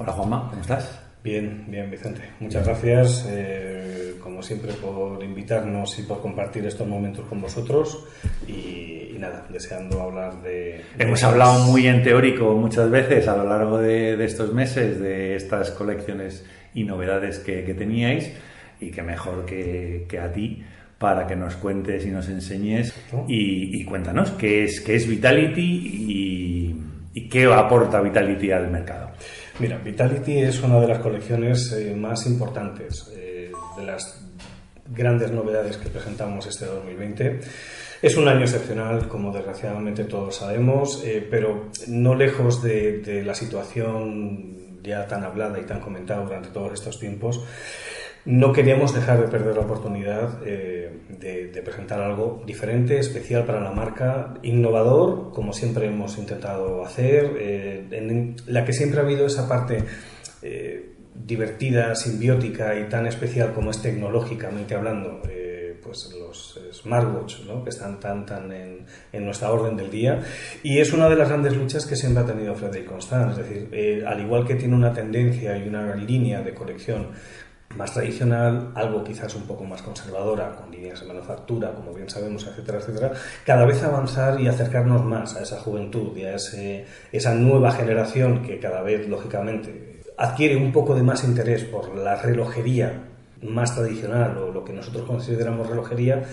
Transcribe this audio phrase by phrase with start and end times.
[0.00, 0.96] Hola Juanma, ¿cómo estás?
[1.24, 2.20] Bien, bien Vicente.
[2.38, 8.06] Muchas gracias, eh, como siempre, por invitarnos y por compartir estos momentos con vosotros.
[8.46, 10.84] Y, nada, deseando hablar de...
[11.00, 15.72] Hemos hablado muy en teórico muchas veces a lo largo de, estos meses de estas
[15.72, 18.32] colecciones y novedades que, teníais
[18.78, 20.62] y que mejor que, a ti
[20.96, 22.94] para que nos cuentes y nos enseñes
[23.26, 26.76] y, cuéntanos qué es, qué es Vitality y,
[27.14, 29.10] y qué aporta Vitality al mercado.
[29.60, 34.20] Mira, Vitality es una de las colecciones eh, más importantes, eh, de las
[34.94, 37.40] grandes novedades que presentamos este 2020.
[38.00, 44.80] Es un año excepcional, como desgraciadamente todos sabemos, eh, pero no lejos de la situación
[44.84, 47.44] ya tan hablada y tan comentada durante todos estos tiempos
[48.24, 53.72] no queríamos dejar de perder la oportunidad eh, de, presentar algo diferente, especial para la
[53.72, 59.48] marca, innovador, como siempre hemos intentado hacer, eh, en la que siempre ha habido esa
[59.48, 59.84] parte
[60.42, 65.20] eh, divertida, simbiótica y tan especial como es tecnológicamente hablando.
[65.82, 67.64] pues los smartwatch ¿no?
[67.64, 70.20] que están tan tan en, nuestra orden del día
[70.62, 74.04] y es una de las grandes luchas que siempre ha tenido Frederic Constant es decir
[74.06, 77.06] al igual que tiene una tendencia y una línea de colección
[77.76, 82.46] más tradicional, algo quizás un poco más conservadora, con líneas de manufactura, como bien sabemos,
[82.46, 83.12] etcétera, etcétera,
[83.44, 88.58] cada vez avanzar y acercarnos más a esa juventud y a esa nueva generación que
[88.58, 93.04] cada vez, lógicamente, adquiere un poco de más interés por la relojería
[93.42, 96.24] más tradicional o lo que nosotros consideramos relojería,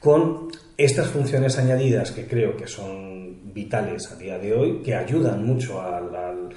[0.00, 5.44] con estas funciones añadidas que creo que son vitales a día de hoy, que ayudan
[5.44, 6.50] mucho al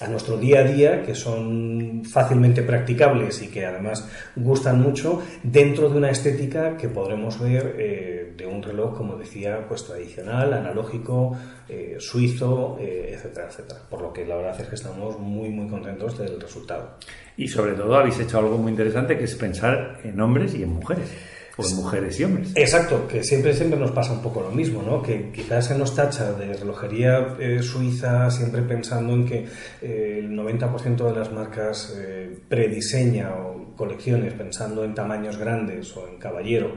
[0.00, 5.88] a nuestro día a día, que son fácilmente practicables y que además gustan mucho, dentro
[5.88, 11.36] de una estética que podremos ver eh, de un reloj, como decía, pues tradicional, analógico,
[11.68, 13.80] eh, suizo, eh, etcétera, etcétera.
[13.88, 16.98] Por lo que la verdad es que estamos muy, muy contentos del resultado.
[17.36, 20.70] Y sobre todo habéis hecho algo muy interesante que es pensar en hombres y en
[20.70, 21.10] mujeres.
[21.56, 22.52] Pues mujeres y hombres.
[22.54, 25.02] Exacto, que siempre, siempre nos pasa un poco lo mismo, ¿no?
[25.02, 29.46] Que quizás se nos tacha de relojería eh, suiza siempre pensando en que
[29.80, 36.06] eh, el 90% de las marcas eh, prediseña o colecciones pensando en tamaños grandes o
[36.06, 36.76] en caballero.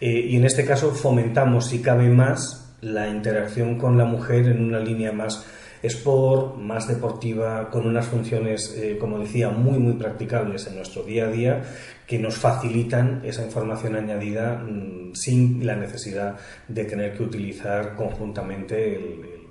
[0.00, 4.80] y en este caso fomentamos, si cabe más, la interacción con la mujer en una
[4.80, 5.44] línea más
[5.82, 11.26] sport, más deportiva, con unas funciones, eh, como decía, muy, muy practicables en nuestro día
[11.26, 11.62] a día,
[12.08, 16.36] que nos facilitan esa información añadida mm, sin la necesidad
[16.66, 18.98] de tener que utilizar conjuntamente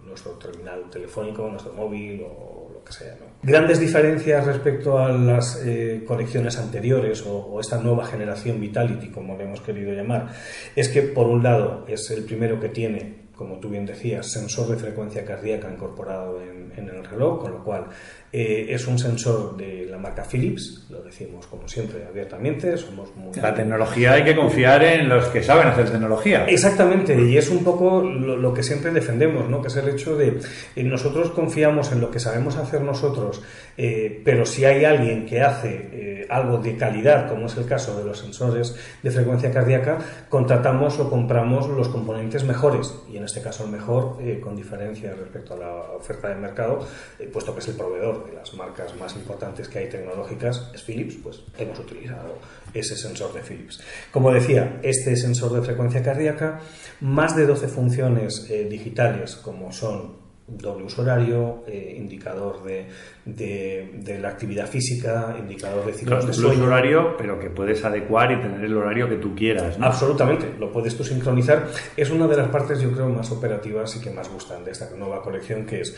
[0.07, 3.15] nuestro terminal telefónico, nuestro móvil o lo que sea.
[3.43, 9.37] Grandes diferencias respecto a las eh, colecciones anteriores o, o, esta nueva generación Vitality, como
[9.37, 10.29] le hemos querido llamar,
[10.75, 14.67] es que por un lado es el primero que tiene como tú bien decías, sensor
[14.69, 17.85] de frecuencia cardíaca incorporado en, el reloj, con lo cual
[18.31, 23.33] eh, es un sensor de la marca Philips, lo decimos como siempre abiertamente, somos muy...
[23.35, 26.45] La tecnología hay que confiar en los que saben hacer tecnología.
[26.45, 29.61] Exactamente, y es un poco lo, que siempre defendemos, ¿no?
[29.61, 30.39] que es el hecho de
[30.75, 33.41] eh, nosotros confiamos en lo que sabemos hacer nosotros,
[33.77, 38.03] eh, pero si hay alguien que hace algo de calidad, como es el caso de
[38.03, 39.97] los sensores de frecuencia cardíaca,
[40.29, 45.53] contratamos o compramos los componentes mejores, y en este caso el mejor, con diferencia respecto
[45.53, 46.85] a la oferta de mercado,
[47.31, 51.15] puesto que es el proveedor de las marcas más importantes que hay tecnológicas es Philips,
[51.21, 52.35] pues hemos utilizado
[52.73, 53.79] ese sensor de Philips.
[54.11, 56.59] Como decía, este sensor de frecuencia cardíaca,
[57.01, 62.87] más de 12 funciones eh, digitales como son doble uso horario, eh, indicador de,
[63.25, 66.65] de, la actividad física, indicador de ciclos de sueño.
[66.65, 69.77] horario, pero que puedes adecuar y tener el horario que tú quieras.
[69.79, 71.67] Absolutamente, lo puedes tú sincronizar.
[71.97, 74.89] Es una de las partes, yo creo, más operativas y que más gustan de esta
[74.95, 75.95] nueva colección, que es,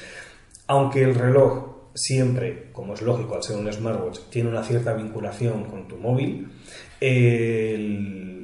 [0.66, 5.66] aunque el reloj siempre, como es lógico al ser un smartwatch, tiene una cierta vinculación
[5.66, 6.50] con tu móvil,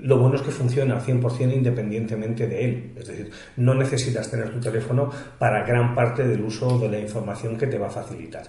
[0.06, 2.94] lo bueno es que funciona 100% independientemente de él.
[2.96, 7.58] Es decir, no necesitas tener tu teléfono para gran parte del uso de la información
[7.58, 8.44] que te va a facilitar.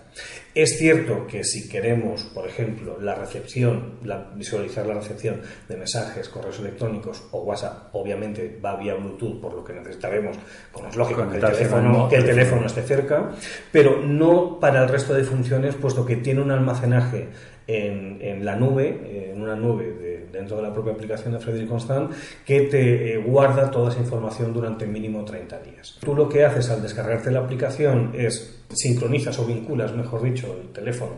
[0.54, 3.94] Es cierto que si queremos, por ejemplo, la recepción,
[4.34, 9.64] visualizar la recepción de mensajes, correos electrónicos o WhatsApp, obviamente va vía Bluetooth, por lo
[9.64, 10.36] que necesitaremos,
[10.72, 13.30] como es lógico, que el, teléfono, que el teléfono esté cerca,
[13.72, 17.28] pero no para el resto de funciones, puesto que tiene un almacenaje
[17.66, 22.12] en, la nube, en una nube dentro de la propia aplicación de Frederic Constant,
[22.44, 25.98] que te eh, guarda toda esa información durante mínimo 30 días.
[26.00, 30.68] Tú lo que haces al descargarte la aplicación es sincronizas o vinculas, mejor dicho, el
[30.72, 31.12] teléfono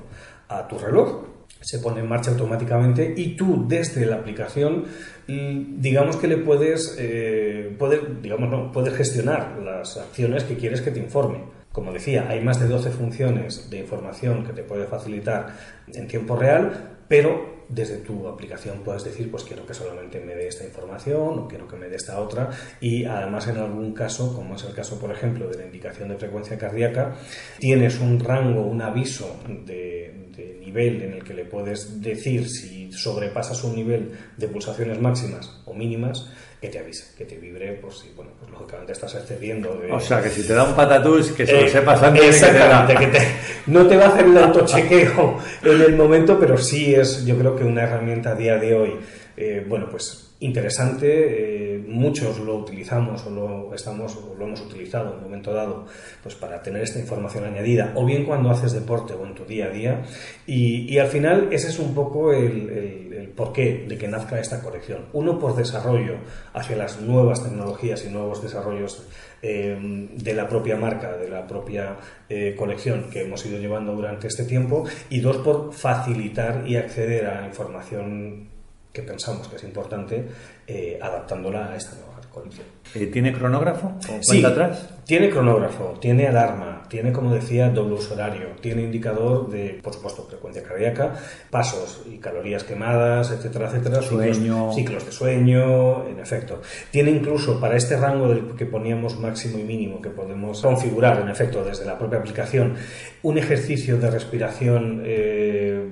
[0.48, 1.24] a tu reloj,
[1.60, 4.84] se pone en marcha automáticamente y tú desde la aplicación
[5.28, 7.76] digamos que le puedes, eh,
[8.22, 12.58] digamos, no, puedes gestionar las acciones que quieres que te informe Como decía, hay más
[12.60, 15.54] de 12 funciones de información que te puede facilitar
[15.92, 20.48] en tiempo real, pero desde tu aplicación puedes decir, pues quiero que solamente me dé
[20.48, 22.50] esta información o quiero que me dé esta otra
[22.80, 26.16] y además en algún caso, como es el caso por ejemplo de la indicación de
[26.16, 27.16] frecuencia cardíaca,
[27.58, 29.36] tienes un rango, un aviso
[29.66, 29.97] de,
[30.68, 35.72] nivel en el que le puedes decir si sobrepasas un nivel de pulsaciones máximas o
[35.72, 36.28] mínimas
[36.60, 39.80] que te avise, que te vibre, pues si, bueno, pues lógicamente estás excediendo.
[39.90, 42.96] O sea, que si te da un patatús, que se lo eh, sepas antes exactamente,
[42.96, 43.20] que, te
[43.66, 47.54] no te va a hacer el autochequeo en el momento, pero sí es, yo creo
[47.54, 48.96] que una herramienta a día de hoy,
[49.36, 55.16] eh, bueno, pues interesante, eh, muchos lo utilizamos o lo, estamos, lo hemos utilizado en
[55.16, 55.86] un momento dado
[56.22, 59.66] pues para tener esta información añadida, o bien cuando haces deporte o en tu día
[59.66, 60.02] a día,
[60.46, 65.06] y, al final ese es un poco el, porqué de que nazca esta colección.
[65.12, 66.16] Uno, por desarrollo
[66.52, 69.06] hacia las nuevas tecnologías y nuevos desarrollos
[69.42, 71.96] eh, de la propia marca, de la propia
[72.28, 77.26] eh, colección que hemos ido llevando durante este tiempo, y dos, por facilitar y acceder
[77.26, 78.48] a información
[78.92, 80.26] que pensamos que es importante,
[80.68, 82.66] eh, adaptándola a esta nueva colección.
[82.94, 83.94] Eh, ¿Tiene cronógrafo?
[84.20, 84.88] sí, atrás?
[85.08, 90.24] tiene cronógrafo, tiene alarma, tiene, como decía, doble uso horario, tiene indicador de, por supuesto,
[90.24, 91.14] frecuencia cardíaca,
[91.50, 94.70] pasos y calorías quemadas, etcétera, etcétera, sueño.
[94.74, 96.60] Ciclos, de sueño, en efecto.
[96.90, 101.30] Tiene incluso para este rango del que poníamos máximo y mínimo, que podemos configurar, en
[101.30, 102.74] efecto, desde la propia aplicación,
[103.22, 105.02] un ejercicio de respiración.
[105.06, 105.88] Eh,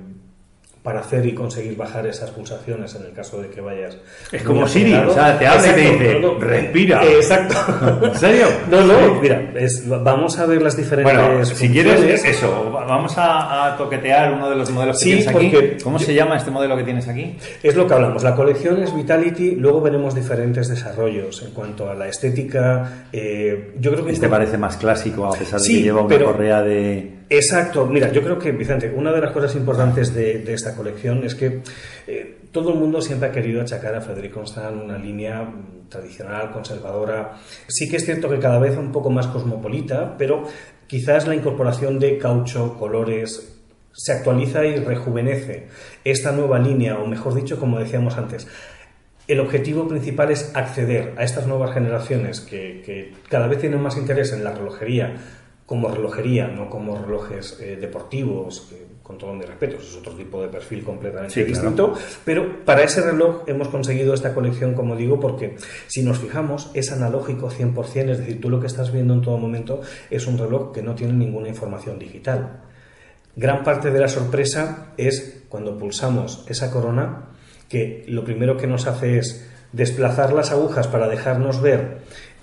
[0.87, 3.97] para hacer y conseguir bajar esas pulsaciones en el caso de que vayas.
[4.31, 7.03] Es como Siri, o sea, te habla y te dice, respira.
[7.03, 7.55] Exacto.
[8.05, 8.45] ¿En serio?
[8.71, 9.51] No, no, mira,
[10.01, 11.13] vamos a ver las diferentes.
[11.13, 15.51] Bueno, si quieres, eso, vamos a, toquetear uno de los modelos que tienes aquí.
[15.83, 17.35] ¿Cómo se llama este modelo que tienes aquí?
[17.61, 18.23] Es lo que hablamos.
[18.23, 23.07] La colección es Vitality, luego veremos diferentes desarrollos en cuanto a la estética.
[23.11, 24.13] Eh, yo creo que.
[24.13, 28.23] Este parece más clásico, a pesar de que lleva una correa de Exacto, mira, yo
[28.23, 31.61] creo que, Vicente, una de las cosas importantes de, esta colección es que
[32.07, 36.51] eh, todo el mundo siempre ha querido achacar a Frederick Constant una línea mm, tradicional,
[36.51, 37.33] conservadora.
[37.67, 40.43] Sí que es cierto que cada vez un poco más cosmopolita, pero
[40.87, 43.57] quizás la incorporación de caucho, colores,
[43.91, 45.67] se actualiza y rejuvenece
[46.05, 48.47] esta nueva línea, o mejor dicho, como decíamos antes,
[49.27, 53.97] el objetivo principal es acceder a estas nuevas generaciones que, que, cada vez tienen más
[53.97, 55.17] interés en la relojería
[55.67, 58.73] como relojería, no como relojes eh, deportivos,
[59.03, 61.93] con todo mi respeto, es otro tipo de perfil completamente distinto,
[62.25, 65.55] pero para ese reloj hemos conseguido esta colección, como digo, porque
[65.87, 69.37] si nos fijamos, es analógico 100%, es decir, tú lo que estás viendo en todo
[69.37, 72.63] momento es un reloj que no tiene ninguna información digital.
[73.35, 77.29] Gran parte de la sorpresa es cuando pulsamos esa corona,
[77.69, 81.99] que lo primero que nos hace es desplazar las agujas para dejarnos ver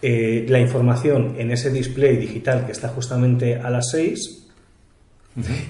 [0.06, 4.48] eh, la información en ese display digital que está justamente a las 6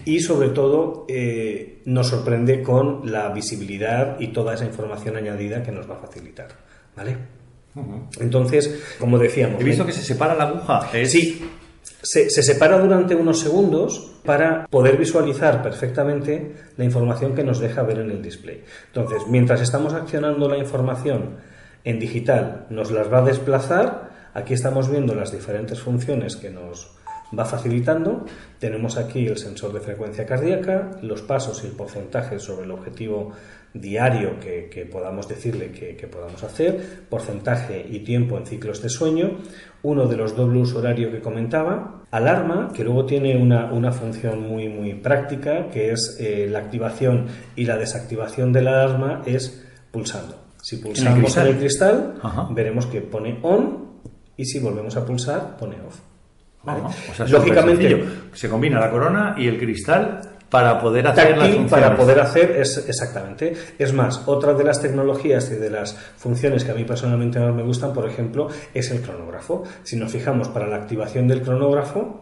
[0.06, 5.70] y sobre todo eh, nos sorprende con la visibilidad y toda esa información añadida que
[5.70, 6.48] nos va a facilitar.
[6.96, 7.16] ¿Vale?
[8.18, 9.60] Entonces, como decíamos...
[9.60, 10.90] He visto que se separa la aguja.
[11.04, 11.48] Sí,
[12.02, 17.84] se, se, separa durante unos segundos para poder visualizar perfectamente la información que nos deja
[17.84, 18.64] ver en el display.
[18.88, 21.36] Entonces, mientras estamos accionando la información
[21.84, 26.90] en digital, nos las va a desplazar Aquí estamos viendo las diferentes funciones que nos
[27.36, 28.24] va facilitando.
[28.58, 33.32] Tenemos aquí el sensor de frecuencia cardíaca, los pasos y el porcentaje sobre el objetivo
[33.72, 39.38] diario que, podamos decirle que, podamos hacer, porcentaje y tiempo en ciclos de sueño,
[39.82, 44.94] uno de los dobles horario que comentaba, alarma, que luego tiene una, función muy, muy
[44.94, 47.26] práctica, que es eh, la activación
[47.56, 50.40] y la desactivación de la alarma es pulsando.
[50.62, 52.14] Si pulsamos en el cristal,
[52.50, 53.93] veremos que pone on
[54.36, 56.00] y si volvemos a pulsar pone off.
[57.28, 62.52] Lógicamente se combina la corona y el cristal para poder hacer las para poder hacer
[62.52, 63.54] es exactamente.
[63.78, 67.54] Es más otra de las tecnologías y de las funciones que a mí personalmente más
[67.54, 69.64] me gustan por ejemplo es el cronógrafo.
[69.82, 72.20] Si nos fijamos para la activación del cronógrafo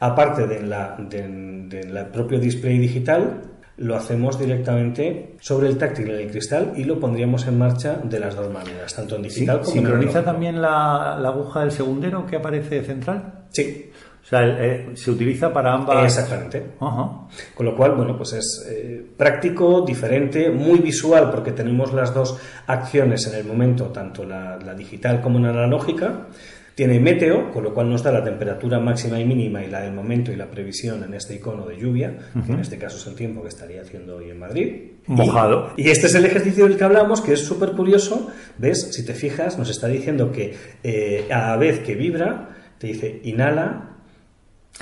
[0.00, 6.30] aparte de la, del propio display digital lo hacemos directamente sobre el táctil en el
[6.30, 9.78] cristal y lo pondríamos en marcha de las dos maneras, tanto en digital como en
[9.78, 13.46] ¿Sincroniza también la, aguja del segundero que aparece central?
[13.50, 13.90] Sí.
[14.22, 16.04] O sea, eh, se utiliza para ambas.
[16.04, 16.74] Exactamente.
[16.78, 22.38] Con lo cual, bueno, pues es eh, práctico, diferente, muy visual, porque tenemos las dos
[22.68, 26.28] acciones en el momento, tanto la, la digital como la analógica.
[26.82, 29.92] Tiene meteo, con lo cual nos da la temperatura máxima y mínima y la del
[29.92, 32.12] momento y la previsión en este icono de lluvia,
[32.44, 34.82] que en este caso es el tiempo que estaría haciendo hoy en Madrid.
[35.06, 35.74] Mojado.
[35.76, 38.32] Y, este es el ejercicio del que hablamos, que es súper curioso.
[38.58, 38.88] ¿Ves?
[38.96, 42.48] Si te fijas, nos está diciendo que eh, a la vez que vibra,
[42.78, 43.90] te dice inhala,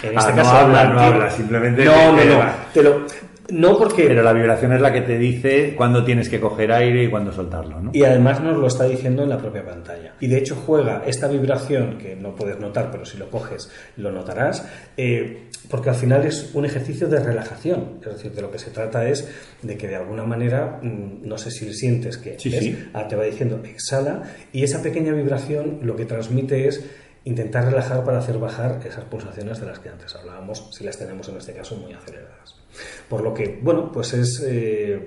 [0.03, 2.41] En Ah, este no caso, habla, no habla, simplemente No, no, no.
[2.73, 3.05] Te lo-
[3.53, 4.05] no porque...
[4.05, 7.33] Pero la vibración es la que te dice cuándo tienes que coger aire y cuándo
[7.33, 7.91] soltarlo, ¿no?
[7.93, 10.15] Y además nos lo está diciendo en la propia pantalla.
[10.21, 14.13] Y de hecho juega esta vibración, que no puedes notar, pero si lo coges lo
[14.13, 14.67] notarás,
[14.97, 17.99] eh, porque al final es un ejercicio de relajación.
[18.05, 19.29] Es decir, de lo que se trata es
[19.63, 22.61] de que de alguna manera, mm, no sé si sientes que Sí, ¿ves?
[22.61, 22.89] sí.
[22.93, 26.85] Ah, te va diciendo exhala, y esa pequeña vibración lo que transmite es
[27.25, 31.29] intentar relajar para hacer bajar esas pulsaciones de las que antes hablábamos, si las tenemos
[31.29, 32.60] en este caso muy aceleradas.
[33.11, 34.43] Por lo que, bueno, pues es...
[34.49, 34.99] eh,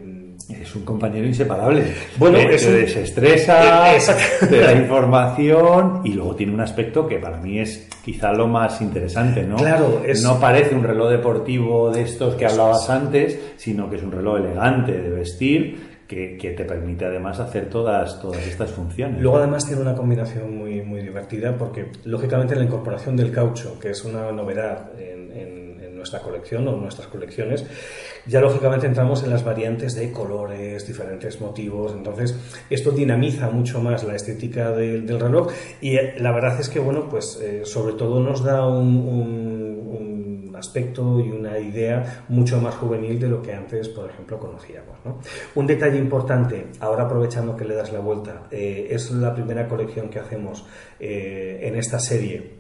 [0.62, 1.84] Es un compañero inseparable.
[2.18, 4.48] Bueno, te, es te un- desestresa, exacto.
[4.50, 8.82] te da información y luego tiene un aspecto que para mí es quizá lo más
[8.82, 9.56] interesante, ¿no?
[9.56, 12.90] Claro, es- No parece un reloj deportivo de estos que hablabas es.
[12.90, 17.70] antes, sino que es un reloj elegante de vestir que, que te permite además hacer
[17.70, 19.22] todas, todas estas funciones.
[19.22, 23.92] Luego además tiene una combinación muy, muy divertida porque lógicamente la incorporación del caucho, que
[23.92, 25.63] es una novedad en- en
[26.04, 27.66] nuestra colección o nuestras colecciones,
[28.28, 32.36] ya lógicamente entramos en las variantes de colores, diferentes motivos, entonces
[32.70, 35.48] esto dinamiza mucho más la estética del, del reloj
[35.80, 40.48] y eh, la verdad es que bueno, pues eh, sobre todo nos da un- un-
[40.50, 44.98] un aspecto y una idea mucho más juvenil de lo que antes, por ejemplo, conocíamos.
[45.06, 45.20] ¿no?
[45.56, 50.10] Un detalle importante, ahora aprovechando que le das la vuelta, eh, es la primera colección
[50.10, 50.66] que hacemos
[51.00, 52.52] eh, en esta serie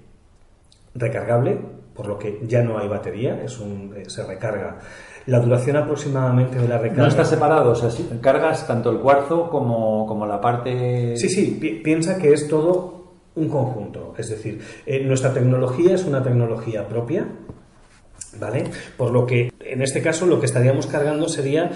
[0.96, 1.60] recargable,
[1.94, 4.80] por lo que ya no hay batería, es un, eh, se recarga.
[5.26, 7.04] La duración aproximadamente de la recarga...
[7.04, 11.16] No está separado, o sea, si cargas tanto el cuarzo como, como la parte...
[11.16, 13.04] Sí, sí, pi- piensa que es todo
[13.36, 14.14] un conjunto.
[14.18, 17.26] Es decir, eh, nuestra tecnología es una tecnología propia,
[18.40, 18.66] ¿vale?
[18.98, 21.72] Por lo que, en este caso, lo que estaríamos cargando sería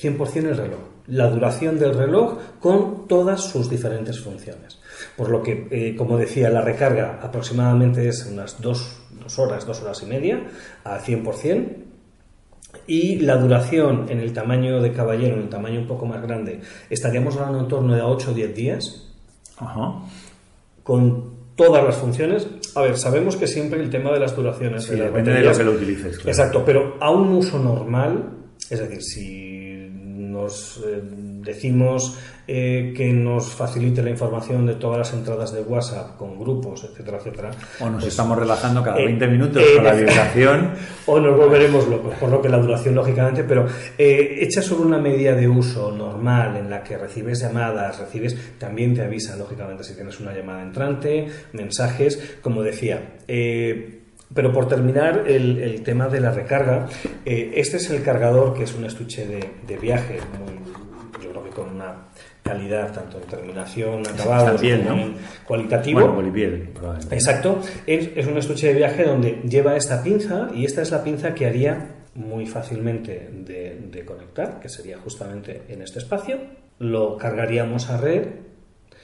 [0.00, 0.80] 100% el reloj.
[1.08, 4.78] La duración del reloj con todas sus diferentes funciones.
[5.16, 9.80] Por lo que, eh, como decía, la recarga aproximadamente es unas dos, dos horas, dos
[9.82, 10.42] horas y media
[10.84, 11.84] al 100%.
[12.86, 16.60] Y la duración en el tamaño de caballero, en el tamaño un poco más grande,
[16.90, 19.08] estaríamos hablando en torno de 8 o 10 días
[19.56, 20.02] Ajá.
[20.82, 22.46] con todas las funciones.
[22.74, 24.84] A ver, sabemos que siempre el tema de las duraciones.
[24.84, 26.16] Sí, de las depende de baterías- lo que lo utilices.
[26.18, 26.30] claro.
[26.30, 28.30] Exacto, pero a un uso normal,
[28.70, 29.47] es decir, si
[30.38, 36.16] nos eh, decimos eh, que nos facilite la información de todas las entradas de WhatsApp
[36.16, 37.50] con grupos, etcétera, etcétera.
[37.80, 40.70] O nos pues, estamos relajando cada eh, 20 minutos eh, con la vibración.
[41.06, 43.66] o nos volveremos locos, por lo que la duración, lógicamente, pero
[43.98, 49.02] hecha sobre una medida de uso normal en la que recibes llamadas, recibes, también te
[49.02, 53.18] avisa, lógicamente, si tienes una llamada entrante, mensajes, como decía.
[53.26, 53.97] eh,
[54.34, 56.86] pero por terminar el, el tema de la recarga,
[57.24, 61.44] eh, este es el cargador que es un estuche de, de viaje, muy- yo creo
[61.44, 62.06] que con una
[62.42, 65.02] calidad tanto en terminación, acabados, piel, como ¿no?
[65.02, 65.14] en
[65.46, 66.00] cualitativo.
[66.00, 67.14] Bueno, polipiel, probablemente.
[67.14, 71.02] Exacto, es, es un estuche de viaje donde lleva esta pinza y esta es la
[71.04, 76.38] pinza que haría muy fácilmente de, de conectar, que sería justamente en este espacio.
[76.78, 78.26] Lo cargaríamos a red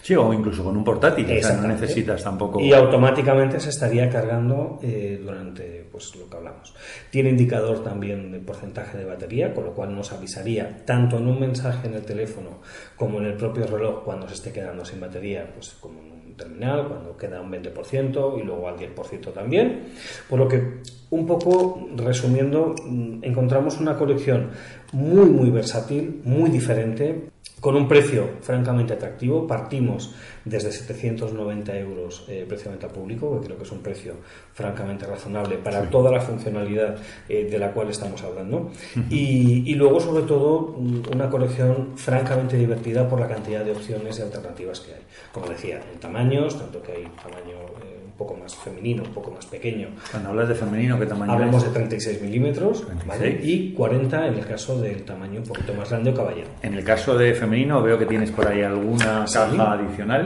[0.04, 2.60] Sí, o incluso con un portátil, o sea, no necesitas tampoco...
[2.60, 6.74] y automáticamente se estaría cargando eh, durante pues, lo que hablamos.
[7.10, 11.40] Tiene indicador también de porcentaje de batería, con lo cual nos avisaría tanto en un
[11.40, 12.60] mensaje en el teléfono
[12.96, 16.36] como en el propio reloj cuando se esté quedando sin batería, pues como en un
[16.36, 19.84] terminal, cuando queda un 20% y luego al 10% también.
[20.28, 24.50] Por lo que, un poco resumiendo, mm, encontramos una colección
[24.92, 27.32] muy, muy versátil, muy diferente,
[27.64, 29.46] con un precio francamente atractivo.
[29.46, 30.14] Partimos
[30.44, 34.14] desde 790 euros eh, precio de venta público, que creo que es un precio
[34.52, 36.96] francamente razonable para toda la funcionalidad
[37.28, 38.70] eh, de la cual estamos hablando.
[39.10, 44.18] y, y luego, sobre todo, mm, una colección francamente divertida por la cantidad de opciones
[44.18, 45.00] y alternativas que hay.
[45.32, 49.32] Como decía, en tamaños, tanto que hay tamaño eh, un poco más femenino, un poco
[49.32, 49.88] más pequeño.
[50.12, 51.68] Cuando hablas de femenino, ¿qué tamaño Hablamos es?
[51.70, 53.18] de 36 milímetros ¿vale?
[53.40, 53.40] 36.
[53.44, 56.46] y 40 en el caso del tamaño un poquito más grande o caballero.
[56.62, 59.34] En el caso de femenino veo que tienes por ahí alguna Sí.
[59.34, 59.76] caja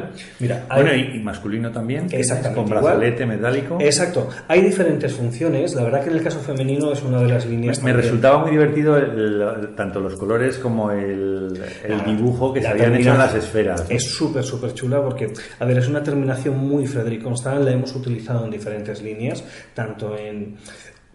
[0.08, 0.34] adicional.
[0.40, 2.82] Mira, hay- Bueno, y, y masculino también, que Exactamente con igual.
[2.96, 3.78] brazalete metálico.
[3.80, 4.28] Exacto.
[4.48, 5.74] Hay diferentes funciones.
[5.74, 7.78] La verdad que en el caso femenino es una de las Me, líneas.
[7.78, 11.60] me también- resultaba muy divertido el- el- tanto los colores como el,
[12.06, 13.84] dibujo que se habían hecho en las esferas.
[13.88, 13.94] ¿no?
[13.96, 17.94] Es súper, súper chula porque, a ver, es una terminación muy Frederick Constant, la hemos
[17.94, 20.56] utilizado en diferentes líneas, tanto en...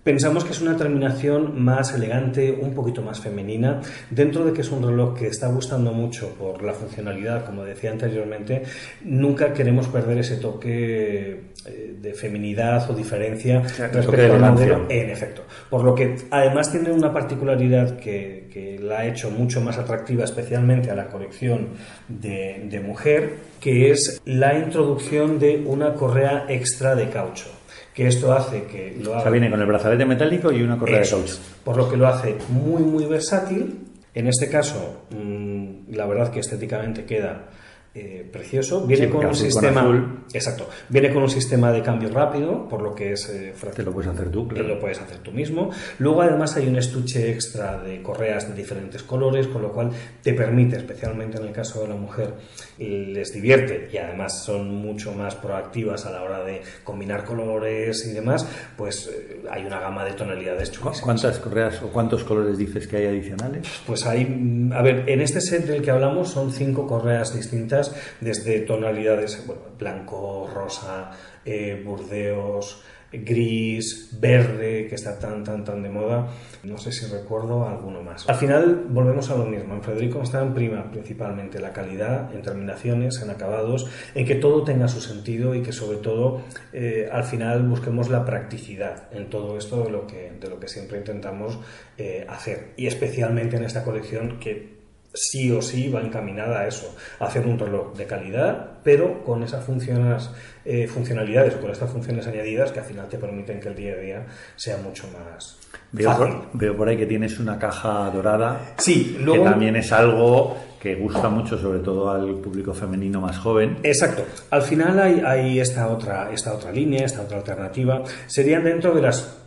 [0.04, 3.80] Pensamos que es una terminación más elegante, un poquito más femenina,
[4.10, 7.92] dentro de que es un reloj que está gustando mucho por la funcionalidad, como decía
[7.92, 8.64] anteriormente,
[9.06, 15.10] nunca queremos perder ese toque eh, de feminidad o diferencia Claro, respecto al modelo en
[15.10, 15.44] efecto.
[15.70, 20.26] Por lo que además tiene una particularidad que, que la ha hecho mucho más atractiva,
[20.26, 21.70] especialmente a la colección
[22.10, 27.63] de, de mujer, que es la introducción de una correa extra de caucho.
[27.94, 29.20] Que esto hace que lo haga...
[29.20, 31.38] O sea, viene con el brazalete metálico y una correa de caucho.
[31.64, 33.80] Por lo que lo hace muy, muy versátil.
[34.14, 37.50] En este caso, mm, la verdad que estéticamente queda
[37.96, 38.88] eh, precioso.
[38.88, 40.18] Viene con un sistema.
[40.34, 40.68] Exacto.
[40.90, 43.30] Viene con un sistema de cambio rápido, por lo que es.
[43.30, 44.68] Eh, Te lo puedes hacer tú, claro.
[44.68, 45.70] Lo puedes hacer tú mismo.
[46.00, 49.92] Luego, además, hay un estuche extra de correas de diferentes colores, con lo cual
[50.24, 52.34] te permite, especialmente en el caso de la mujer,
[52.80, 58.14] les divierte y además son mucho más proactivas a la hora de combinar colores y
[58.14, 58.48] demás.
[58.76, 61.02] Pues eh, hay una gama de tonalidades chulísimas.
[61.02, 63.68] ¿Cuántas correas o cuántos colores dices que hay adicionales?
[63.86, 64.26] Pues hay.
[64.26, 67.83] Mm, a ver, en este set del que hablamos son cinco correas distintas
[68.22, 69.46] desde tonalidades
[69.78, 71.12] blanco, rosa,
[71.46, 76.28] eh, burdeos, gris, verde, que está tan, tan, tan de moda.
[76.64, 78.28] No sé si recuerdo alguno más.
[78.28, 79.76] Al final volvemos a lo mismo.
[79.76, 84.64] En Federico está en prima principalmente la calidad, en terminaciones, en acabados, en que todo
[84.64, 89.58] tenga su sentido y que sobre todo eh, al final busquemos la practicidad en todo
[89.58, 91.60] esto de lo que, de lo que siempre intentamos
[91.98, 92.74] eh, hacer.
[92.78, 94.73] Y especialmente en esta colección que
[95.14, 99.44] sí o sí va encaminada a eso, a hacer un reloj de calidad, pero con
[99.44, 100.30] esas funciones,
[100.66, 103.94] eh, funcionalidades o con estas funciones añadidas que al final te permiten que el día
[103.94, 105.58] a día sea mucho más
[105.92, 106.36] veo fácil.
[106.36, 110.58] Por, veo por ahí que tienes una caja dorada, sí, luego, que también es algo
[110.80, 113.78] que gusta mucho, sobre todo al público femenino más joven.
[113.84, 114.26] Exacto.
[114.50, 118.04] Al final hay, hay esta, otra, esta otra línea, esta otra alternativa.
[118.28, 119.43] Serían dentro de las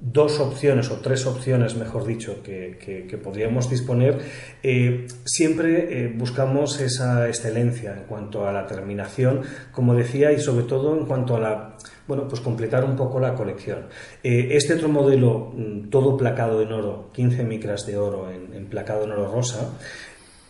[0.00, 4.18] dos opciones o tres opciones, mejor dicho, que, podríamos disponer,
[4.62, 10.64] eh, siempre eh, buscamos esa excelencia en cuanto a la terminación, como decía, y sobre
[10.64, 13.86] todo en cuanto a la, bueno, pues completar un poco la colección.
[14.22, 19.04] Eh, este otro modelo, mm, todo placado en oro, 15 micras de oro en placado
[19.04, 19.70] en oro rosa,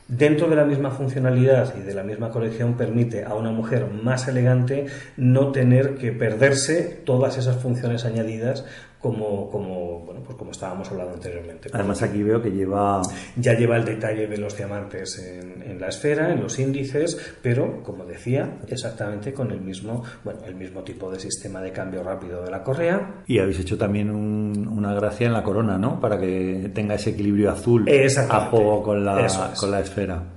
[0.07, 4.29] Dentro de la misma funcionalidad y de la misma colección permite a una mujer más
[4.29, 4.85] elegante
[5.17, 8.67] no tener que perderse todas esas funciones añadidas
[9.05, 11.69] como, como, bueno, pues como estábamos hablando anteriormente.
[11.75, 13.03] Además aquí veo que lleva...
[13.37, 17.83] Ya lleva el detalle de los diamantes en, en, la esfera, en los índices, pero,
[17.83, 22.43] como decía, exactamente con el mismo, bueno, el mismo tipo de sistema de cambio rápido
[22.43, 23.23] de la correa.
[23.27, 26.01] Y habéis hecho también una gracia en la corona, ¿no?
[26.01, 30.34] Para que tenga ese equilibrio azul a juego con la, con la esfera.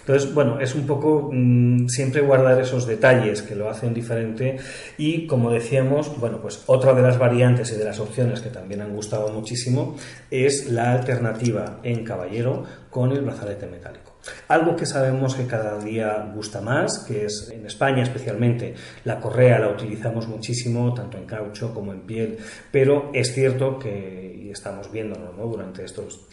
[0.00, 4.56] Entonces, bueno, es un poco mm, siempre guardar esos detalles que lo hacen diferente
[4.96, 8.80] y, como decíamos, bueno, pues otra de las variantes y de las opciones que también
[8.80, 9.96] han gustado muchísimo
[10.30, 14.14] es la alternativa en caballero con el brazalete metálico.
[14.48, 19.58] Algo que sabemos que cada día gusta más, que es en España especialmente, la correa
[19.58, 22.38] la utilizamos muchísimo, tanto en caucho como en piel,
[22.70, 25.46] pero es cierto que, y estamos viéndolo ¿no?
[25.46, 26.28] durante estos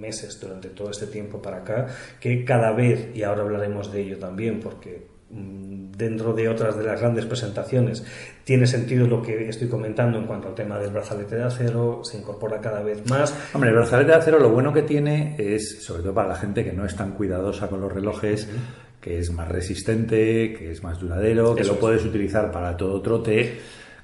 [0.00, 1.86] meses durante todo este tiempo para acá,
[2.18, 6.84] que cada vez, y ahora hablaremos de ello también, porque mm, dentro de otras de
[6.84, 8.04] las grandes presentaciones
[8.44, 12.18] tiene sentido lo que estoy comentando en cuanto al tema del brazalete de acero, se
[12.18, 13.34] incorpora cada vez más.
[13.52, 16.64] Hombre, el brazalete de acero lo bueno que tiene es, sobre todo para la gente
[16.64, 18.48] que no es tan cuidadosa con los relojes,
[19.00, 23.58] que es más resistente, que es más duradero, que lo puedes utilizar para todo trote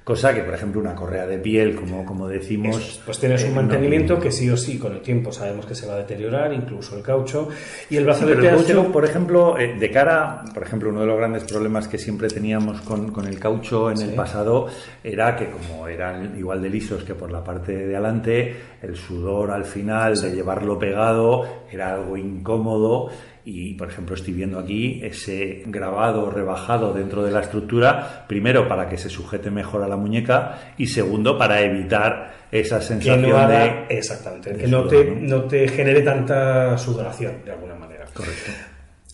[0.07, 3.01] Cosa que, por ejemplo, una correa de piel, como, como decimos...
[3.05, 5.85] pues tienes un eh, mantenimiento que sí o sí con el tiempo sabemos que se
[5.85, 7.49] va a deteriorar, incluso el caucho.
[7.89, 11.17] Y el brazalete de acero, por ejemplo, eh, de cara, por ejemplo, uno de los
[11.17, 14.67] grandes problemas que siempre teníamos con, con el caucho en el pasado
[15.03, 19.51] era que como eran igual de lisos que por la parte de adelante, el sudor
[19.51, 23.09] al final de llevarlo pegado era algo incómodo
[23.49, 28.89] y, por ejemplo, estoy viendo aquí ese grabado rebajado dentro de la estructura, primero para
[28.89, 33.85] que se sujete mejor a la muñeca y segundo para evitar esa sensación de...
[33.87, 35.43] Exactamente, que no, te, ¿no?
[35.43, 38.03] te genere tanta sudoración, de alguna manera.
[38.13, 38.51] Correcto.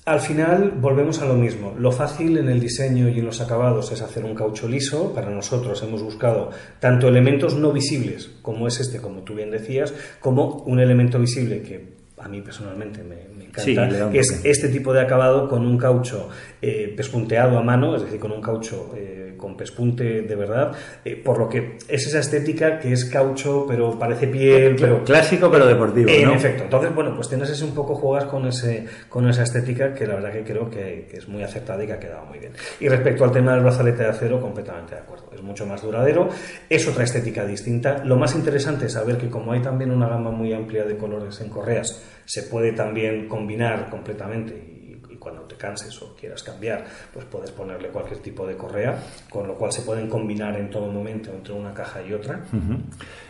[0.05, 1.75] Al final volvemos a lo mismo.
[1.77, 5.13] Lo fácil en el diseño y en los acabados es hacer un caucho liso.
[5.13, 9.93] Para nosotros hemos buscado tanto elementos no visibles, como es este, como tú bien decías,
[10.19, 11.92] como un elemento visible que
[12.23, 16.29] a mí personalmente me, encanta, que es este tipo de acabado con un caucho
[16.61, 20.71] eh, pespunteado a mano, es decir, con un caucho eh, con pespunte de verdad,
[21.03, 25.03] eh, por lo que es esa estética que es caucho, pero parece piel, pero...
[25.03, 26.63] Clásico, pero deportivo, En efecto.
[26.63, 30.15] Entonces, bueno, pues tienes ese un poco jugar con, ese, con esa estética que la
[30.15, 32.53] verdad que creo que, que es muy acertada y que ha quedado muy bien.
[32.79, 35.29] Y respecto al tema del brazalete de acero, completamente de acuerdo.
[35.35, 36.29] Es mucho más duradero,
[36.69, 38.01] es otra estética distinta.
[38.05, 41.41] Lo más interesante es saber que como hay también una gama muy amplia de colores
[41.41, 44.73] en correas, se puede también combinar completamente y,
[45.17, 46.83] cuando te canses o quieras cambiar,
[47.13, 50.91] pues puedes ponerle cualquier tipo de correa, con lo cual se pueden combinar en todo
[50.91, 52.43] momento entre una caja y otra.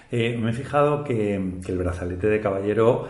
[0.10, 3.08] Eh, me he fijado que, el brazalete de caballero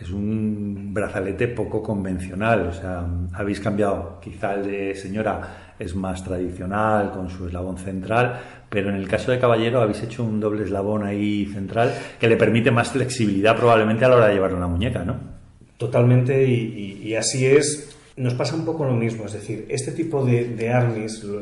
[0.00, 6.24] es un brazalete poco convencional, o sea, habéis cambiado quizá el de señora es más
[6.24, 10.64] tradicional, con su eslabón central, pero en el caso de Caballero habéis hecho un doble
[10.64, 14.66] eslabón ahí central que le permite más flexibilidad probablemente a la hora de llevar una
[14.66, 15.16] muñeca, ¿no?
[15.76, 17.96] Totalmente, y, así es.
[18.16, 20.68] Nos pasa un poco lo mismo, es decir, este tipo de, de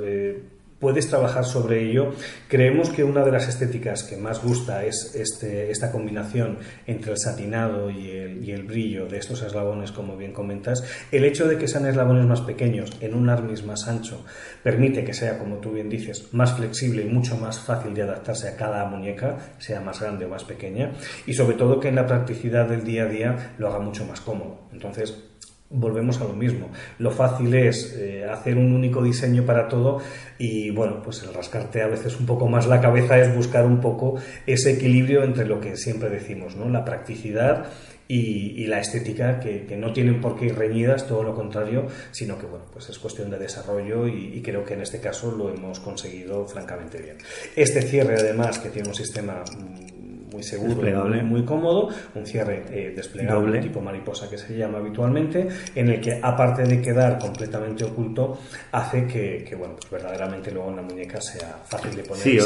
[0.05, 0.43] eh,
[0.83, 2.13] puedes trabajar sobre ello.
[2.49, 7.19] Creemos que una de las estéticas que más gusta es este, esta combinación entre el
[7.19, 10.83] satinado y el, brillo de estos eslabones, como bien comentas.
[11.13, 14.25] El hecho de que sean eslabones más pequeños en un armis más ancho
[14.65, 18.49] permite que sea, como tú bien dices, más flexible y mucho más fácil de adaptarse
[18.49, 20.95] a cada muñeca, sea más grande o más pequeña,
[21.27, 24.21] y sobre todo que en la practicidad del día a día lo haga mucho más
[24.21, 24.63] cómodo.
[24.73, 25.32] Entonces,
[25.73, 26.69] volvemos a lo mismo.
[26.99, 30.01] Lo fácil es eh, hacer un único diseño para todo
[30.39, 33.81] y bueno, pues el rascarte a veces un poco más la cabeza es buscar un
[33.81, 36.69] poco ese equilibrio entre lo que siempre decimos, ¿no?
[36.69, 37.67] La practicidad
[38.09, 42.47] y, la estética que, no tienen por qué ir reñidas, todo lo contrario, sino que
[42.47, 45.81] bueno, pues es cuestión de desarrollo y, y creo que en este caso lo hemos
[45.81, 47.17] conseguido francamente bien.
[47.57, 49.92] Este cierre además que tiene un sistema mm,
[50.33, 55.89] muy seguro, muy, cómodo, un cierre eh, desplegable tipo mariposa que se llama habitualmente, en
[55.89, 58.39] el que aparte de quedar completamente oculto,
[58.73, 62.23] hace que, bueno, pues verdaderamente luego una muñeca sea fácil de poner.
[62.23, 62.39] Sí,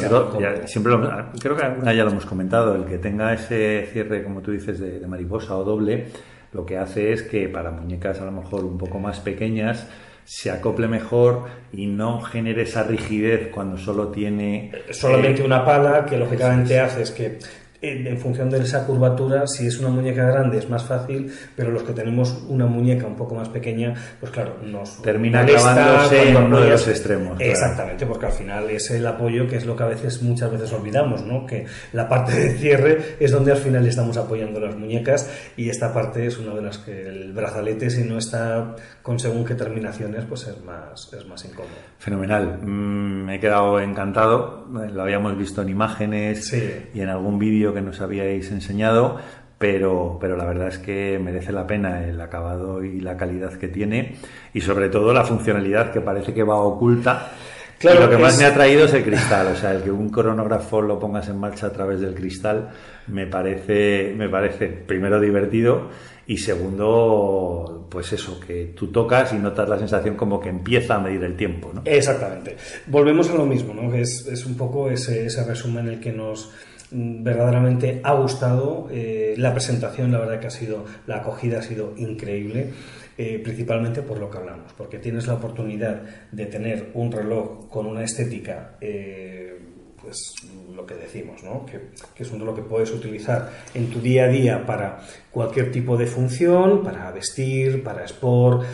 [0.67, 0.93] siempre
[1.41, 5.07] creo que ya lo hemos comentado, el que tenga ese cierre, como tú dices, de,
[5.07, 6.07] mariposa o doble,
[6.53, 9.87] lo que hace es que para muñecas a lo mejor un poco más pequeñas,
[10.25, 16.05] se acople mejor y no genere esa rigidez cuando solo tiene solamente eh, una pala
[16.05, 17.39] que lógicamente hace es que
[17.81, 21.83] en función de esa curvatura, si es una muñeca grande es más fácil, pero los
[21.83, 26.61] que tenemos una muñeca un poco más pequeña, pues claro, nos termina clavándose en uno
[26.61, 27.41] de los extremos.
[27.41, 30.73] Exactamente, porque al final es el apoyo que es lo que a veces muchas veces
[30.73, 31.47] olvidamos, ¿no?
[31.47, 35.93] Que la parte de cierre es donde al final estamos apoyando las muñecas y esta
[35.93, 40.25] parte es una de las que el brazalete si no está con según qué terminaciones,
[40.25, 41.75] pues es más es más incómodo.
[41.99, 46.53] Fenomenal, mm, me he quedado encantado, lo habíamos visto en imágenes
[46.95, 49.19] y en algún vídeo que nos habíais enseñado,
[49.59, 53.69] pero, pero la verdad es que merece la pena el acabado y la calidad que
[53.69, 54.17] tiene
[54.53, 57.33] y sobre todo la funcionalidad que parece que va oculta.
[57.79, 60.09] Claro, lo que más me ha traído es el cristal, o sea, el que un
[60.09, 62.71] cronógrafo lo pongas en marcha a través del cristal
[63.07, 65.91] me parece, me parece primero divertido
[66.27, 71.01] y segundo, pues eso, que tú tocas y notas la sensación como que empieza a
[71.01, 71.83] medir el tiempo, ¿no?
[71.85, 72.57] Exactamente.
[72.87, 73.95] Volvemos a lo mismo, ¿no?
[73.95, 76.51] Es, es un poco ese, ese resumen en el que nos
[76.91, 78.89] verdaderamente ha gustado.
[78.91, 82.73] Eh, la presentación, la verdad que ha sido, la acogida ha sido increíble.
[83.19, 87.87] Eh, principalmente por lo que hablamos, porque tienes la oportunidad de tener un reloj con
[87.87, 89.59] una estética, eh,
[90.03, 90.35] pues
[90.75, 91.65] lo que decimos, ¿no?
[91.65, 91.81] que,
[92.23, 94.99] es un reloj que puedes utilizar en tu día a día para
[95.31, 98.67] cualquier tipo de función, para vestir, para sport,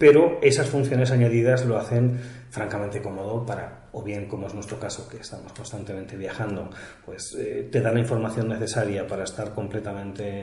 [0.00, 5.08] pero esas funciones añadidas lo hacen francamente cómodo para o bien como es nuestro caso
[5.08, 6.68] que estamos constantemente viajando,
[7.06, 10.42] pues eh, te da la información necesaria para estar completamente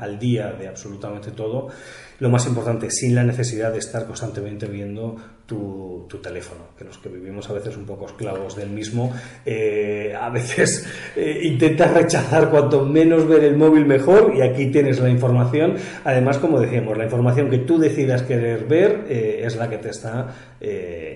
[0.00, 1.68] al día de absolutamente todo.
[2.18, 7.10] Lo más importante, sin la necesidad de estar constantemente viendo tu, teléfono, que los que
[7.10, 9.12] vivimos a veces un poco esclavos del mismo,
[9.44, 14.98] eh, a veces eh, intentas rechazar cuanto menos ver el móvil mejor y aquí tienes
[14.98, 15.74] la información.
[16.04, 20.34] Además, como decíamos, la información que tú decidas querer ver es la que te está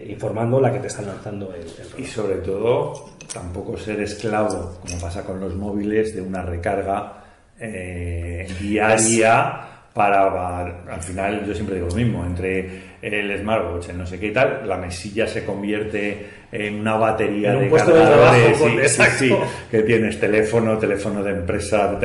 [0.06, 1.64] informando, la que te está lanzando el,
[2.02, 7.20] y sobre todo, tampoco ser esclavo, como pasa con los móviles, de una recarga
[7.58, 14.06] eh, diaria para, al final yo siempre digo lo mismo, entre el smartwatch, el no
[14.06, 19.36] sé qué y tal, la mesilla se convierte en una batería de cargadores sí,
[19.70, 21.98] que tienes teléfono, teléfono de empresa,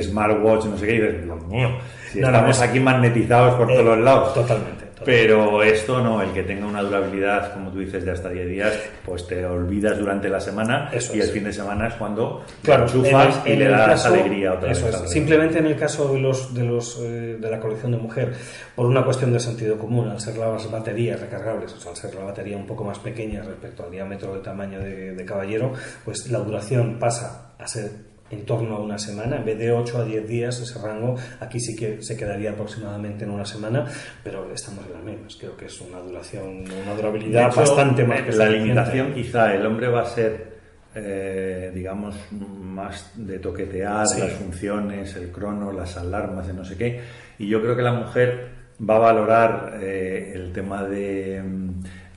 [0.00, 1.68] smartwatch, no sé qué, y dices, Dios mío,
[2.10, 4.32] si estamos aquí magnetizados por todos los lados.
[4.32, 4.87] Totalmente.
[5.04, 8.74] Pero esto no, el que tenga una durabilidad, como tú dices, de hasta 10 días,
[9.04, 13.40] pues te olvidas durante la semana y el fin de semana es cuando claro, enchufas
[13.46, 14.94] y le das alegría otra eso vez.
[15.02, 15.10] Es.
[15.10, 18.34] Simplemente en el caso de los de los eh, de la colección de mujer,
[18.74, 22.14] por una cuestión de sentido común, al ser las baterías recargables, o sea, al ser
[22.14, 25.72] la batería un poco más pequeña respecto al diámetro de tamaño de caballero,
[26.04, 29.98] pues la duración pasa a ser en torno a una semana, en vez de 8
[29.98, 33.86] a 10 días ese rango, aquí sí que se quedaría aproximadamente en una semana,
[34.22, 35.36] pero estamos en las mismas.
[35.36, 39.88] Creo que es una duración, una durabilidad bastante más que La limitación quizá el hombre
[39.88, 40.58] va a ser
[40.94, 47.00] eh, digamos, más de toquetear las funciones, el crono, las alarmas, de no sé qué.
[47.38, 48.48] Y yo creo que la mujer
[48.88, 51.42] va a valorar eh, el tema de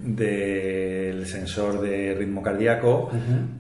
[0.04, 3.10] del sensor de ritmo cardíaco,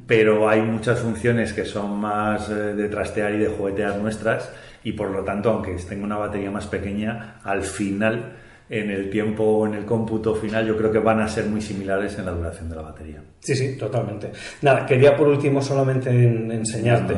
[0.08, 4.51] pero hay muchas funciones que son más eh, de trastear y de juguetear nuestras
[4.84, 8.38] y por lo tanto, aunque tenga una batería más pequeña, al final
[8.71, 11.62] en el tiempo o en el cómputo final, yo creo que van a ser muy
[11.62, 13.21] similares en la duración de la batería.
[13.41, 14.32] Sí, sí, totalmente.
[14.62, 17.15] Nada, quería por último solamente enseñarte.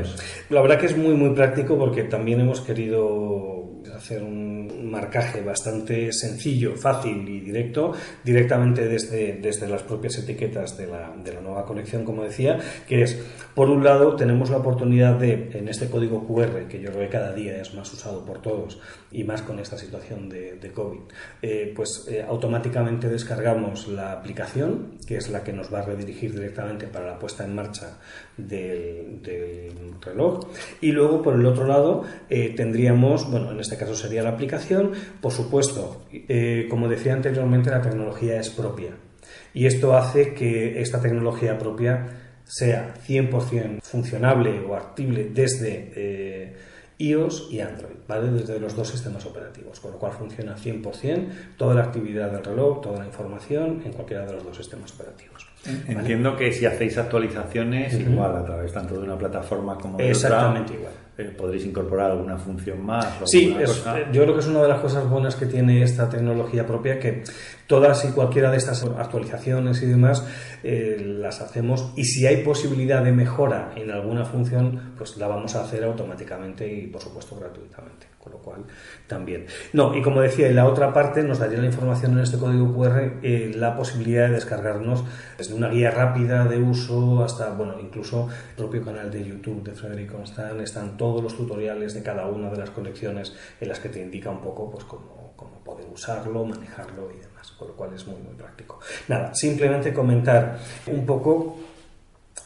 [0.50, 3.63] La verdad que es muy, muy práctico porque también hemos querido
[4.04, 10.88] hacer un marcaje bastante sencillo, fácil y directo, directamente desde, desde las propias etiquetas de
[10.88, 13.18] la, de la nueva colección, como decía, que es,
[13.56, 17.10] por un lado, tenemos la oportunidad de, en este código QR, que yo creo que
[17.10, 21.00] cada día es más usado por todos, y más con esta situación de, COVID,
[21.42, 26.34] eh, pues eh, automáticamente descargamos la aplicación, que es la que nos va a redirigir
[26.34, 28.00] directamente para la puesta en marcha
[28.36, 29.22] del,
[30.02, 30.48] reloj.
[30.82, 34.92] Y luego, por el otro lado, eh, tendríamos, bueno, en este caso sería la aplicación,
[35.22, 36.06] por supuesto,
[36.70, 38.92] como decía anteriormente, la tecnología es propia.
[39.54, 42.08] Y esto hace que esta tecnología propia
[42.44, 46.54] sea 100% funcionable o actible desde
[46.98, 48.32] iOS y Android, ¿vale?
[48.32, 51.28] Desde los dos sistemas operativos, con lo cual funciona 100%
[51.58, 55.48] toda la actividad del reloj, toda la información en cualquiera de los dos sistemas operativos.
[55.88, 60.74] Entiendo que si hacéis actualizaciones, igual a través tanto de una plataforma como de Exactamente
[60.74, 60.94] igual.
[61.16, 63.20] Eh, podréis incorporar alguna función más.
[63.26, 63.66] sí, eh,
[64.12, 67.24] yo creo que es una de las cosas buenas que tiene esta tecnología propia, que
[67.68, 70.28] todas y cualquiera de estas actualizaciones y demás
[70.64, 75.56] eh, las hacemos y si hay posibilidad de mejora en alguna función, pues la vamos
[75.56, 78.66] a hacer automáticamente y por supuesto gratuitamente con cual
[79.08, 79.48] también.
[79.74, 82.74] No, y como decía, en la otra parte nos daría la información en este código
[82.74, 85.04] QR eh, la posibilidad de descargarnos
[85.38, 89.72] desde una guía rápida de uso hasta, bueno, incluso el propio canal de YouTube de
[89.72, 93.90] Frederick Constant, están todos los tutoriales de cada una de las colecciones en las que
[93.90, 97.94] te indica un poco pues cómo, cómo poder usarlo, manejarlo y demás, con lo cual
[97.94, 98.80] es muy, muy práctico.
[99.08, 101.58] Nada, simplemente comentar un poco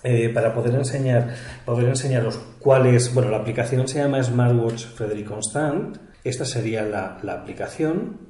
[0.04, 1.34] eh, para poder enseñar,
[1.66, 7.18] poder enseñaros cuál es, bueno, la aplicación se llama Smartwatch Frederick Constant, esta sería la,
[7.24, 8.28] la aplicación,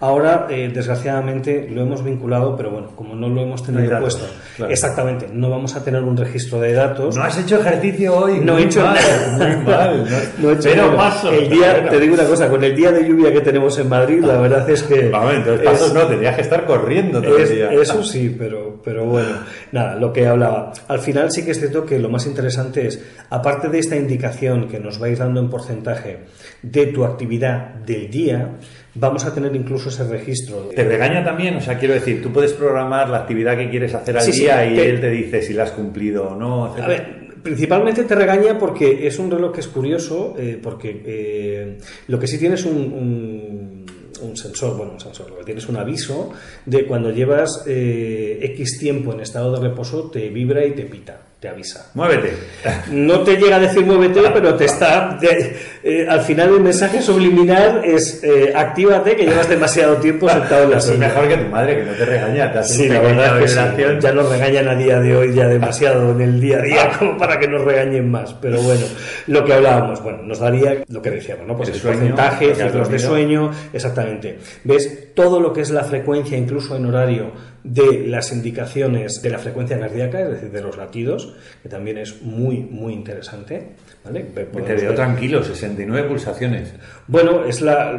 [0.00, 4.26] Ahora, eh, desgraciadamente, lo hemos vinculado, pero bueno, como no lo hemos tenido puesto,
[4.68, 7.16] exactamente, no vamos a tener un registro de datos.
[7.16, 8.38] No has hecho ejercicio hoy.
[8.38, 9.36] No he hecho nada.
[9.36, 10.06] Muy mal.
[10.38, 11.32] No, he hecho pero paso.
[11.32, 14.22] El día, te digo una cosa, con el día de lluvia que tenemos en Madrid,
[14.22, 15.06] la verdad es que.
[15.06, 17.72] entonces pasos no, tendrías que estar corriendo todo el día.
[17.72, 19.30] Eso sí, pero, pero bueno,
[19.72, 20.72] nada, lo que hablaba.
[20.88, 24.68] Al final sí que es cierto que lo más interesante es, aparte de esta indicación
[24.68, 26.20] que nos vais dando en porcentaje
[26.62, 28.56] de tu actividad del día,
[28.94, 30.70] vamos a tener incluso ese registro.
[30.74, 31.56] ¿Te regaña también?
[31.56, 34.78] O sea, quiero decir, tú puedes programar la actividad que quieres hacer al día y
[34.78, 36.66] él te dice si la has cumplido o no.
[36.66, 41.78] A ver, principalmente te regaña porque es un reloj que es curioso, eh, porque eh,
[42.08, 43.37] lo que sí tienes un, un
[44.36, 46.32] sensor, bueno, un sensor, lo que tienes un aviso
[46.66, 51.27] de cuando llevas eh, X tiempo en estado de reposo, te vibra y te pita
[51.40, 51.86] te avisa.
[51.94, 52.36] Muévete.
[52.90, 55.18] No te llega a decir muévete, pero te está.
[55.22, 60.70] Eh, al final el mensaje subliminal es eh, actívate que llevas demasiado tiempo sentado en
[60.72, 60.94] la silla.
[60.94, 62.52] Es mejor que tu madre que no te regaña.
[62.52, 66.20] Te sí, la verdad que ya nos regañan a día de hoy ya demasiado en
[66.20, 68.34] el día a día como para que nos regañen más.
[68.34, 68.86] Pero bueno,
[69.28, 71.56] lo que hablábamos, bueno, nos daría lo que decíamos, ¿no?
[71.56, 74.38] Pues el, porcentaje, ciclos de sueño, exactamente.
[74.64, 75.14] ¿Ves?
[75.14, 77.32] Todo lo que es la frecuencia, incluso en horario
[77.64, 82.22] de las indicaciones de la frecuencia cardíaca, es decir, de los latidos, que también es
[82.22, 83.74] muy, muy interesante.
[84.04, 84.20] ¿vale?
[84.22, 86.74] Te veo tranquilo, 69 pulsaciones.
[87.06, 87.92] Bueno, es la,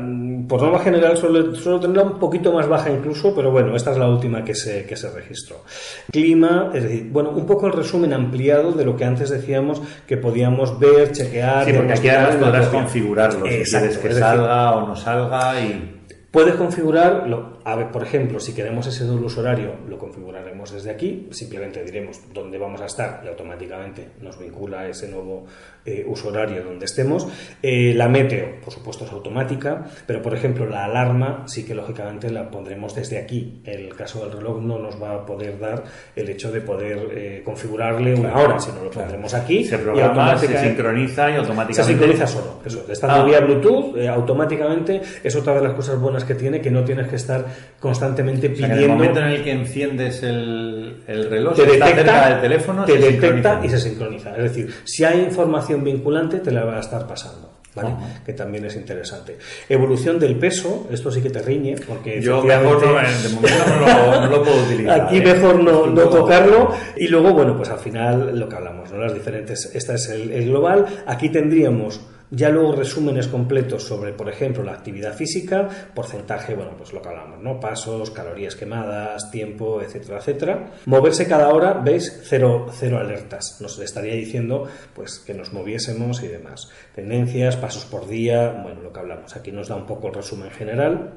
[0.47, 3.97] por norma general suelo, suelo, tenerla un poquito más baja incluso, pero bueno, esta es
[3.97, 5.63] la última que se, que se registró.
[6.11, 10.17] Clima, es decir, bueno, un poco el resumen ampliado de lo que antes decíamos que
[10.17, 11.65] podíamos ver, chequear.
[11.65, 15.95] Sí, porque aquí además podrás configurarlo, si quieres que salga o no salga y...
[16.31, 21.27] Puedes configurarlo, a ver, por ejemplo, si queremos ese doble horario, lo configuraremos desde aquí,
[21.31, 25.45] simplemente diremos dónde vamos a estar y automáticamente nos vincula a ese nuevo
[25.85, 27.27] eh, uso horario donde estemos.
[27.61, 32.29] Eh, la meteo, por supuesto, es automática, pero por ejemplo, la alarma sí que lógicamente
[32.29, 33.61] la pondremos desde aquí.
[33.65, 35.83] En el caso del reloj no nos va a poder dar
[36.15, 39.63] el hecho de poder eh, configurarle una hora, sino lo pondremos aquí.
[39.63, 41.83] Se programa, se sincroniza y automáticamente.
[41.83, 42.59] Se sincroniza solo.
[42.65, 43.25] Eso, estando ah.
[43.25, 47.15] vía Bluetooth, automáticamente es otra de las cosas buenas que tiene, que no tienes que
[47.15, 47.45] estar
[47.79, 48.75] constantemente pidiendo.
[48.75, 52.85] en el momento en el que enciendes el, el reloj, te detecta, cerca del teléfono,
[52.85, 54.35] te detecta y se sincroniza.
[54.35, 57.59] Es decir, si hay información vinculante, te la va a estar pasando.
[57.75, 57.95] ¿vale?
[58.25, 59.37] Que también es interesante.
[59.67, 64.27] Evolución del peso, esto sí que te riñe, porque yo mejor no, de momento no
[64.27, 65.01] lo, puedo utilizar.
[65.01, 65.21] Aquí ¿eh?
[65.21, 66.73] mejor no, no, tocarlo.
[66.97, 68.97] Y luego, bueno, pues al final lo que hablamos, ¿no?
[68.97, 70.85] Las diferentes, esta es el, el global.
[71.05, 76.93] Aquí tendríamos ya luego resúmenes completos sobre, por ejemplo, la actividad física, porcentaje, bueno, pues
[76.93, 77.59] lo que hablamos, ¿no?
[77.59, 80.71] Pasos, calorías quemadas, tiempo, etcétera, etcétera.
[80.85, 82.21] Moverse cada hora, ¿veis?
[82.23, 83.57] Cero, cero alertas.
[83.61, 86.69] Nos estaría diciendo, pues, que nos moviésemos y demás.
[86.93, 89.35] Tendencias, pasos por día, bueno, lo que hablamos.
[89.35, 91.13] Aquí nos da un poco el resumen general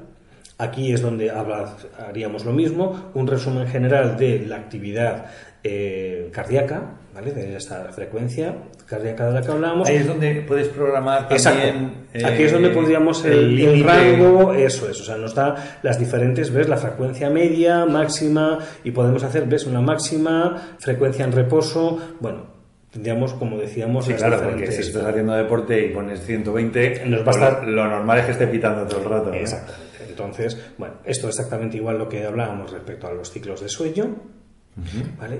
[0.57, 5.25] Aquí es donde haríamos lo mismo, un resumen general de la actividad
[5.63, 7.31] eh, cardíaca, ¿vale?
[7.31, 9.87] De esta frecuencia cardíaca de la que hablábamos.
[9.87, 12.07] Ahí es donde puedes programar también.
[12.25, 15.99] Aquí es donde eh, podríamos el, el, rango, eso es, o sea, nos da las
[15.99, 16.67] diferentes, ¿ves?
[16.67, 19.65] La frecuencia media, máxima, y podemos hacer, ¿ves?
[19.65, 22.45] Una máxima, frecuencia en reposo, bueno,
[22.91, 27.21] tendríamos, como decíamos, sí, claro, porque si estás haciendo deporte y pones 120, nos va
[27.21, 27.67] a pues estar...
[27.67, 29.33] lo normal es que esté pitando todo el rato.
[29.33, 29.83] Exactamente.
[30.07, 34.15] Entonces, bueno, esto es exactamente igual lo que hablábamos respecto a los ciclos de sueño.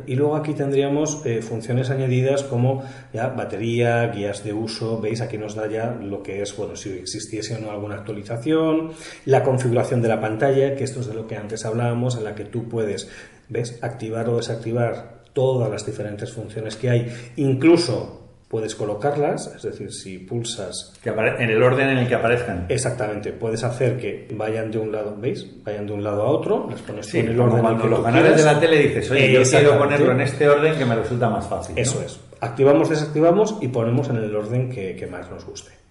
[0.05, 5.37] Y luego aquí tendríamos eh, funciones añadidas como ya batería, guías de uso, veis aquí
[5.37, 8.91] nos da ya lo que es, bueno, si existiese o no alguna actualización,
[9.25, 12.35] la configuración de la pantalla, que esto es de lo que antes hablábamos, en la
[12.35, 13.09] que tú puedes,
[13.49, 18.22] ¿ves?, activar o desactivar todas las diferentes funciones que hay, incluso
[18.53, 20.93] puedes colocarlas, es decir, si pulsas...
[21.01, 22.67] Que en el orden en el que aparezcan.
[22.69, 25.47] Exactamente, puedes hacer que vayan de un lado, ¿veis?
[25.63, 28.43] Vayan de un lado a otro, las pones en el orden cuando los canales de
[28.43, 31.75] la tele dices, oye, yo quiero ponerlo en este orden que me resulta más fácil.
[31.79, 32.19] Eso es.
[32.43, 35.84] Activamos, desactivamos y ponemos en el orden que más nos guste.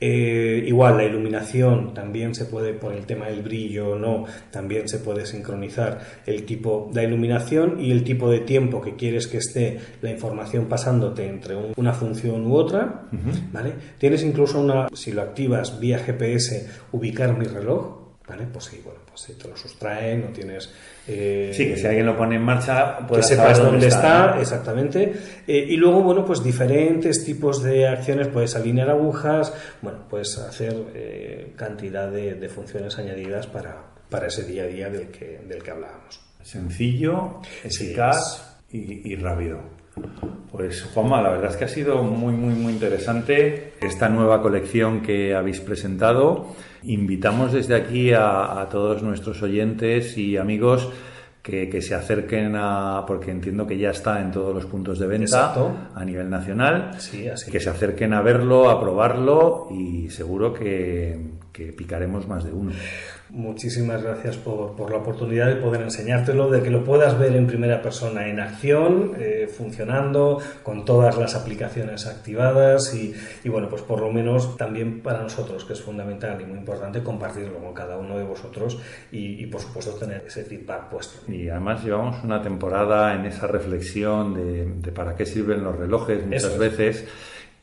[0.00, 4.88] Eh, igual la iluminación también se puede, por el tema del brillo o no, también
[4.88, 9.38] se puede sincronizar el tipo de iluminación y el tipo de tiempo que quieres que
[9.38, 13.06] esté la información pasándote entre una función u otra.
[13.52, 13.72] ¿vale?
[13.98, 18.04] Tienes incluso una, si lo activas vía GPS, ubicar mi reloj.
[18.26, 18.46] ¿Vale?
[18.50, 20.72] Pues sí, bueno, si te lo sustraen, no tienes...
[21.06, 25.12] Eh, sí, que si alguien lo pone en marcha, que sepas dónde, está, exactamente.
[25.46, 30.74] Eh, y luego, bueno, pues diferentes tipos de acciones, puedes alinear agujas, bueno, puedes hacer
[30.94, 33.76] eh, cantidad de, funciones añadidas para,
[34.08, 36.20] para, ese día a día del que, del que hablábamos.
[36.42, 39.60] Sencillo, eficaz y, y rápido.
[40.50, 45.02] Pues Juanma, la verdad es que ha sido muy, muy, muy interesante esta nueva colección
[45.02, 46.54] que habéis presentado.
[46.86, 50.88] Invitamos desde aquí a, todos nuestros oyentes y amigos
[51.42, 55.54] que, se acerquen a, porque entiendo que ya está en todos los puntos de venta
[55.94, 56.92] a nivel nacional,
[57.50, 61.18] que se acerquen a verlo, a probarlo y seguro que,
[61.52, 62.72] que picaremos más de uno.
[63.34, 67.48] Muchísimas gracias por, por, la oportunidad de poder enseñártelo, de que lo puedas ver en
[67.48, 73.82] primera persona en acción, eh, funcionando, con todas las aplicaciones activadas y, y, bueno, pues
[73.82, 77.98] por lo menos también para nosotros, que es fundamental y muy importante, compartirlo con cada
[77.98, 78.78] uno de vosotros
[79.10, 81.28] y, y por supuesto tener ese feedback puesto.
[81.28, 86.24] Y además llevamos una temporada en esa reflexión de, de para qué sirven los relojes
[86.24, 87.04] muchas veces.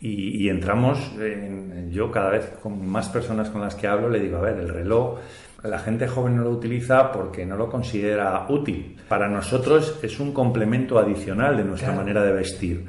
[0.02, 4.20] Y, y, entramos, en, yo cada vez con más personas con las que hablo le
[4.20, 5.20] digo, a ver, el reloj
[5.64, 8.98] la gente joven no lo utiliza porque no lo considera útil.
[9.08, 12.86] Para nosotros es un complemento adicional de nuestra manera de vestir.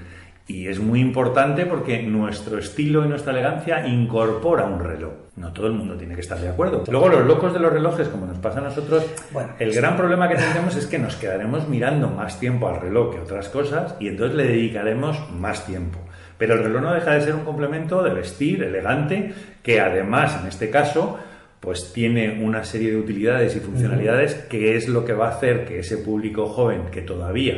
[0.47, 5.13] Y es muy importante porque nuestro estilo y nuestra elegancia incorpora un reloj.
[5.37, 6.83] No todo el mundo tiene que estar de acuerdo.
[6.91, 10.29] Luego los locos de los relojes, como nos pasa a nosotros, bueno, el gran problema
[10.29, 14.09] que tendremos es que nos quedaremos mirando más tiempo al reloj que otras cosas y
[14.09, 16.01] entonces le dedicaremos más tiempo.
[16.43, 20.49] Pero el reloj no deja de ser un complemento de vestir elegante que además, en
[20.49, 21.17] este caso,
[21.61, 25.65] pues tiene una serie de utilidades y funcionalidades que es lo que va a hacer
[25.65, 27.55] que ese público joven que todavía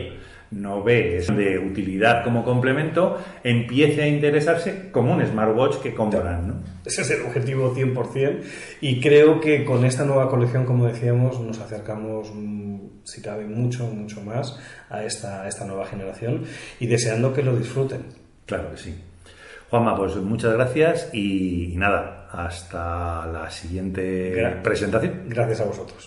[0.51, 6.47] no ve es de utilidad como complemento, empiece a interesarse como un smartwatch que comprarán.
[6.47, 6.55] ¿no?
[6.85, 8.42] Ese es el objetivo 100%
[8.83, 13.87] y creo que con esta nueva colección, como decíamos, nos acercamos, mm, si cabe, mucho,
[13.87, 16.42] mucho más a esta, a esta nueva generación
[16.79, 18.24] y deseando que lo disfruten.
[18.47, 18.95] Claro que sí.
[19.71, 25.25] Juanma, pues muchas gracias y, nada, hasta la siguiente presentación.
[25.29, 26.03] Gracias a vosotros.